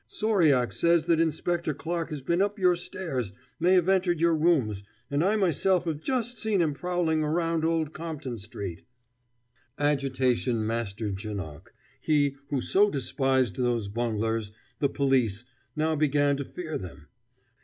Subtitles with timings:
[0.07, 4.83] "Sauriac says that Inspector Clarke has been up your stairs may have entered your rooms
[5.11, 8.81] and I myself have just seen him prowling round Old Compton Street!"
[9.77, 15.45] Agitation mastered Janoc; he, who so despised those bunglers, the police,
[15.75, 17.05] now began to fear them.